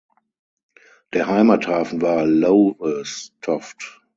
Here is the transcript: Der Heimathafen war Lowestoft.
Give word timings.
Der 1.13 1.27
Heimathafen 1.27 2.01
war 2.01 2.25
Lowestoft. 2.25 4.01